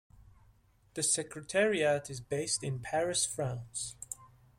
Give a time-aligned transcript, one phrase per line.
[0.95, 3.95] The Secretariat is based in Paris, France.